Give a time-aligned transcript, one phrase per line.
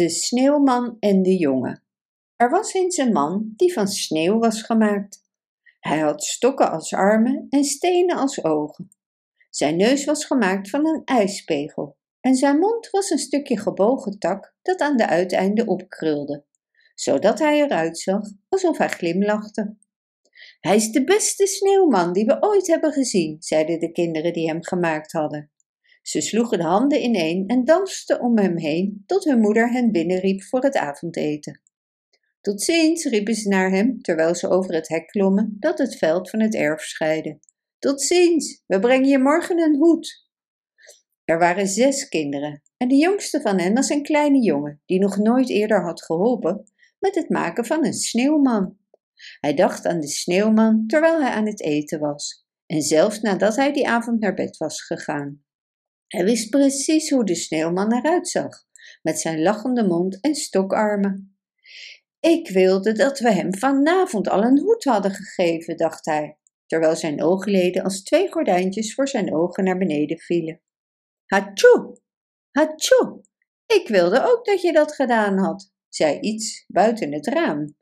[0.00, 1.82] De sneeuwman en de jongen.
[2.36, 5.22] Er was eens een man die van sneeuw was gemaakt.
[5.80, 8.88] Hij had stokken als armen en stenen als ogen.
[9.50, 14.54] Zijn neus was gemaakt van een ijspegel en zijn mond was een stukje gebogen tak
[14.62, 16.44] dat aan de uiteinden opkrulde,
[16.94, 19.76] zodat hij eruit zag alsof hij glimlachte.
[20.60, 24.64] Hij is de beste sneeuwman die we ooit hebben gezien, zeiden de kinderen die hem
[24.64, 25.50] gemaakt hadden.
[26.02, 30.42] Ze sloegen de handen ineen en dansten om hem heen tot hun moeder hen binnenriep
[30.42, 31.60] voor het avondeten.
[32.40, 36.30] Tot ziens, riepen ze naar hem, terwijl ze over het hek klommen dat het veld
[36.30, 37.38] van het erf scheidde.
[37.78, 40.28] Tot ziens, we brengen je morgen een hoed.
[41.24, 45.16] Er waren zes kinderen en de jongste van hen was een kleine jongen die nog
[45.16, 46.64] nooit eerder had geholpen
[46.98, 48.78] met het maken van een sneeuwman.
[49.40, 53.72] Hij dacht aan de sneeuwman terwijl hij aan het eten was en zelfs nadat hij
[53.72, 55.44] die avond naar bed was gegaan.
[56.10, 58.64] Hij wist precies hoe de sneeuwman eruit zag,
[59.02, 61.38] met zijn lachende mond en stokarmen.
[62.20, 67.22] Ik wilde dat we hem vanavond al een hoed hadden gegeven, dacht hij, terwijl zijn
[67.22, 70.60] oogleden als twee gordijntjes voor zijn ogen naar beneden vielen.
[71.26, 72.00] Hatsjoe,
[72.50, 73.20] hatsjoe,
[73.66, 77.76] ik wilde ook dat je dat gedaan had, zei iets buiten het raam.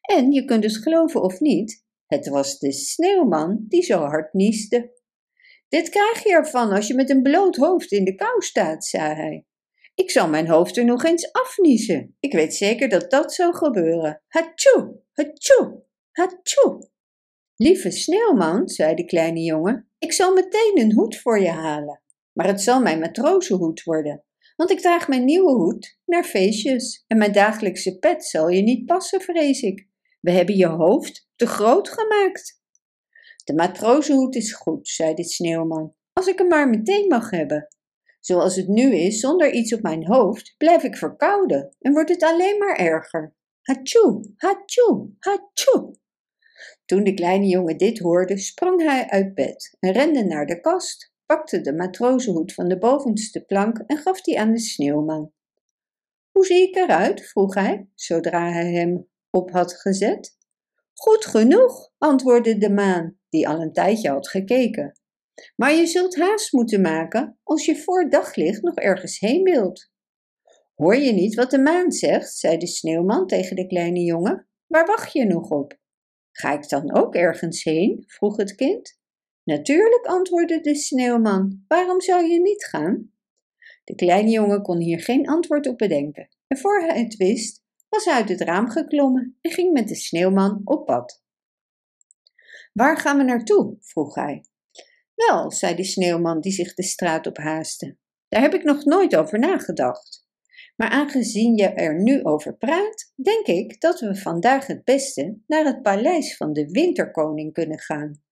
[0.00, 4.93] En je kunt dus geloven of niet, het was de sneeuwman die zo hard nieste.
[5.74, 9.14] Dit krijg je ervan als je met een bloot hoofd in de kou staat, zei
[9.14, 9.44] hij.
[9.94, 12.16] Ik zal mijn hoofd er nog eens afniezen.
[12.20, 14.22] Ik weet zeker dat dat zal gebeuren.
[14.28, 16.90] Hatsjoe, hatsjoe, hatsjoe.
[17.56, 22.02] Lieve sneeuwman, zei de kleine jongen, ik zal meteen een hoed voor je halen.
[22.32, 24.24] Maar het zal mijn matrozenhoed worden,
[24.56, 28.86] want ik draag mijn nieuwe hoed naar feestjes en mijn dagelijkse pet zal je niet
[28.86, 29.88] passen, vrees ik.
[30.20, 32.62] We hebben je hoofd te groot gemaakt.
[33.44, 37.68] De matrozenhoed is goed, zei de sneeuwman, als ik hem maar meteen mag hebben.
[38.20, 42.22] Zoals het nu is, zonder iets op mijn hoofd, blijf ik verkouden en wordt het
[42.22, 43.34] alleen maar erger.
[43.60, 45.94] Hatsjoe, hatsjoe, hatsjoe.
[46.84, 51.12] Toen de kleine jongen dit hoorde, sprong hij uit bed en rende naar de kast,
[51.26, 55.32] pakte de matrozenhoed van de bovenste plank en gaf die aan de sneeuwman.
[56.30, 57.26] Hoe zie ik eruit?
[57.26, 60.36] vroeg hij, zodra hij hem op had gezet.
[60.94, 64.98] Goed genoeg, antwoordde de maan, die al een tijdje had gekeken.
[65.56, 69.92] Maar je zult haast moeten maken als je voor daglicht nog ergens heen wilt.
[70.74, 72.36] Hoor je niet wat de maan zegt?
[72.36, 74.48] zei de sneeuwman tegen de kleine jongen.
[74.66, 75.78] Waar wacht je nog op?
[76.32, 78.04] Ga ik dan ook ergens heen?
[78.06, 78.98] vroeg het kind.
[79.44, 81.64] Natuurlijk, antwoordde de sneeuwman.
[81.68, 83.12] Waarom zou je niet gaan?
[83.84, 86.28] De kleine jongen kon hier geen antwoord op bedenken.
[86.46, 87.63] En voor hij het wist,
[87.94, 91.22] was uit het raam geklommen en ging met de sneeuwman op pad.
[92.72, 93.76] Waar gaan we naartoe?
[93.80, 94.44] vroeg hij.
[95.14, 97.96] Wel, zei de sneeuwman die zich de straat op haastte.
[98.28, 100.26] Daar heb ik nog nooit over nagedacht.
[100.76, 105.64] Maar aangezien je er nu over praat, denk ik dat we vandaag het beste naar
[105.64, 108.22] het paleis van de winterkoning kunnen gaan.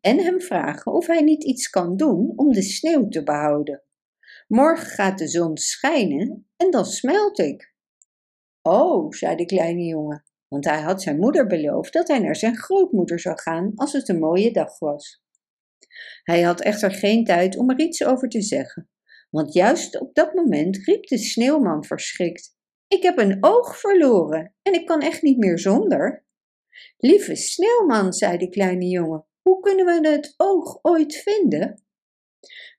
[0.00, 3.82] En hem vragen of hij niet iets kan doen om de sneeuw te behouden.
[4.48, 7.76] Morgen gaat de zon schijnen en dan smelt ik.
[8.70, 12.56] Oh, zei de kleine jongen, want hij had zijn moeder beloofd dat hij naar zijn
[12.56, 15.22] grootmoeder zou gaan als het een mooie dag was.
[16.22, 18.90] Hij had echter geen tijd om er iets over te zeggen,
[19.30, 22.56] want juist op dat moment riep de sneeuwman verschrikt:
[22.88, 26.26] Ik heb een oog verloren en ik kan echt niet meer zonder.
[26.96, 31.82] Lieve sneeuwman, zei de kleine jongen, hoe kunnen we het oog ooit vinden?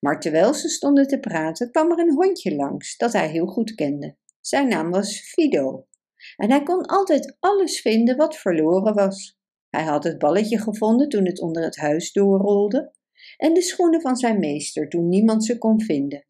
[0.00, 3.74] Maar terwijl ze stonden te praten, kwam er een hondje langs dat hij heel goed
[3.74, 4.16] kende.
[4.48, 5.86] Zijn naam was Fido.
[6.36, 9.38] En hij kon altijd alles vinden wat verloren was.
[9.68, 12.92] Hij had het balletje gevonden toen het onder het huis doorrolde
[13.36, 16.26] en de schoenen van zijn meester toen niemand ze kon vinden.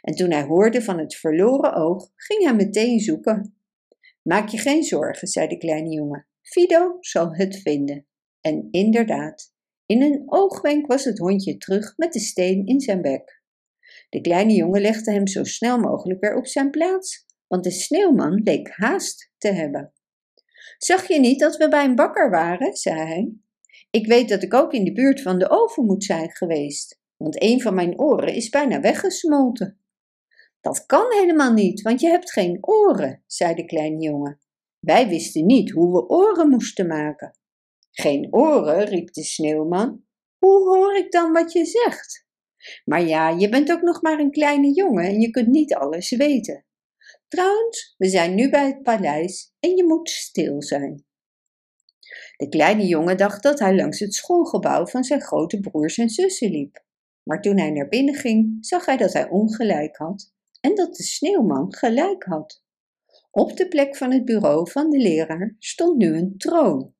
[0.00, 3.56] En toen hij hoorde van het verloren oog, ging hij meteen zoeken.
[4.22, 6.26] Maak je geen zorgen, zei de kleine jongen.
[6.42, 8.06] Fido zal het vinden.
[8.40, 9.54] En inderdaad,
[9.86, 13.42] in een oogwenk was het hondje terug met de steen in zijn bek.
[14.08, 18.40] De kleine jongen legde hem zo snel mogelijk weer op zijn plaats, want de sneeuwman
[18.44, 19.92] leek haast te hebben.
[20.78, 22.76] Zag je niet dat we bij een bakker waren?
[22.76, 23.32] zei hij.
[23.90, 27.42] Ik weet dat ik ook in de buurt van de oven moet zijn geweest, want
[27.42, 29.80] een van mijn oren is bijna weggesmolten.
[30.60, 34.40] Dat kan helemaal niet, want je hebt geen oren, zei de kleine jongen.
[34.78, 37.36] Wij wisten niet hoe we oren moesten maken.
[37.90, 40.04] Geen oren, riep de sneeuwman.
[40.38, 42.26] Hoe hoor ik dan wat je zegt?
[42.84, 46.10] Maar ja, je bent ook nog maar een kleine jongen en je kunt niet alles
[46.10, 46.64] weten.
[47.32, 51.04] Trouwens, we zijn nu bij het paleis en je moet stil zijn.
[52.36, 56.50] De kleine jongen dacht dat hij langs het schoolgebouw van zijn grote broers en zussen
[56.50, 56.84] liep.
[57.22, 61.02] Maar toen hij naar binnen ging, zag hij dat hij ongelijk had en dat de
[61.02, 62.64] sneeuwman gelijk had.
[63.30, 66.94] Op de plek van het bureau van de leraar stond nu een troon.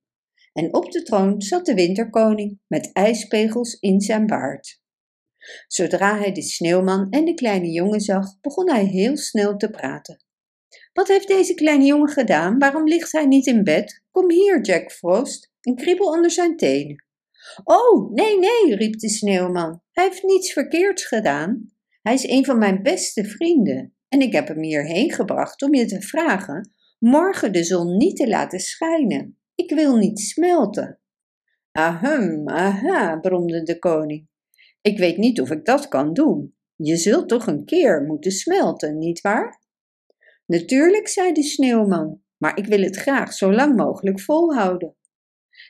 [0.52, 4.81] En op de troon zat de winterkoning met ijspegels in zijn baard.
[5.67, 10.25] Zodra hij de sneeuwman en de kleine jongen zag, begon hij heel snel te praten.
[10.93, 12.59] Wat heeft deze kleine jongen gedaan?
[12.59, 14.03] Waarom ligt hij niet in bed?
[14.11, 17.05] Kom hier, Jack Frost, een kriebel onder zijn tenen.
[17.65, 19.83] Oh, nee, nee, riep de sneeuwman.
[19.93, 21.73] Hij heeft niets verkeerds gedaan.
[22.03, 25.87] Hij is een van mijn beste vrienden en ik heb hem hierheen gebracht om je
[25.87, 26.73] te vragen
[27.03, 29.38] morgen de zon niet te laten schijnen.
[29.55, 31.00] Ik wil niet smelten.
[31.73, 34.29] Ahem, aha, bromde de koning.
[34.82, 36.55] Ik weet niet of ik dat kan doen.
[36.76, 39.61] Je zult toch een keer moeten smelten, nietwaar?
[40.46, 44.96] Natuurlijk, zei de sneeuwman, maar ik wil het graag zo lang mogelijk volhouden.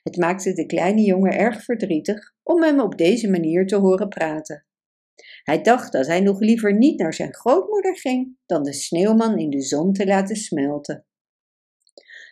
[0.03, 4.67] Het maakte de kleine jongen erg verdrietig om hem op deze manier te horen praten.
[5.43, 9.51] Hij dacht dat hij nog liever niet naar zijn grootmoeder ging dan de sneeuwman in
[9.51, 11.07] de zon te laten smelten.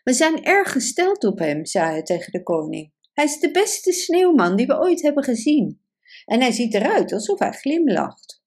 [0.02, 2.92] We zijn erg gesteld op hem, zei hij tegen de koning.
[3.12, 5.80] Hij is de beste sneeuwman die we ooit hebben gezien.
[6.24, 8.42] En hij ziet eruit alsof hij glimlacht.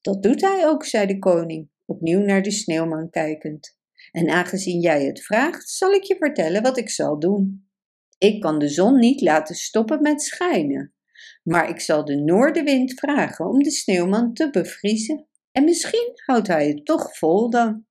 [0.00, 3.76] Dat doet hij ook, zei de koning, opnieuw naar de sneeuwman kijkend.
[4.10, 7.70] En aangezien jij het vraagt, zal ik je vertellen wat ik zal doen.
[8.18, 10.94] Ik kan de zon niet laten stoppen met schijnen,
[11.42, 15.26] maar ik zal de noordenwind vragen om de sneeuwman te bevriezen.
[15.52, 17.84] En misschien houdt hij het toch vol dan.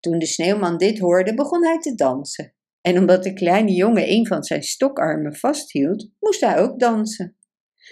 [0.00, 2.54] Toen de sneeuwman dit hoorde, begon hij te dansen.
[2.80, 7.36] En omdat de kleine jongen een van zijn stokarmen vasthield, moest hij ook dansen.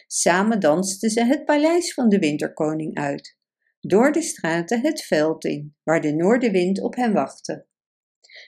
[0.07, 3.39] Samen dansten ze het paleis van de winterkoning uit,
[3.81, 7.67] door de straten het veld in, waar de noordenwind op hen wachtte.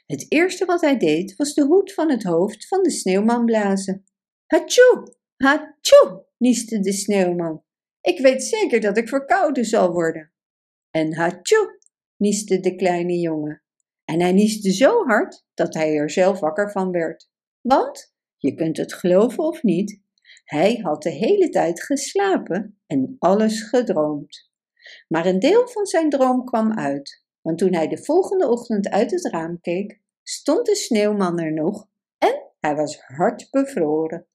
[0.07, 4.05] Het eerste wat hij deed was de hoed van het hoofd van de sneeuwman blazen.
[4.47, 7.65] Hatsjoe, hatsjoe, nieste de sneeuwman.
[8.01, 10.33] Ik weet zeker dat ik verkouden zal worden.
[10.91, 11.79] En hatsjoe,
[12.17, 13.63] nieste de kleine jongen.
[14.05, 17.31] En hij nieste zo hard dat hij er zelf wakker van werd.
[17.61, 20.01] Want, je kunt het geloven of niet,
[20.45, 24.51] hij had de hele tijd geslapen en alles gedroomd.
[25.09, 29.11] Maar een deel van zijn droom kwam uit, want toen hij de volgende ochtend uit
[29.11, 34.27] het raam keek, stond de sneeuwman er nog en hij was hard bevroren.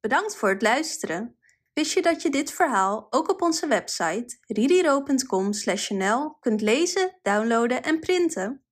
[0.00, 1.38] Bedankt voor het luisteren.
[1.72, 8.00] Wist je dat je dit verhaal ook op onze website ririro.com/nl kunt lezen, downloaden en
[8.00, 8.64] printen?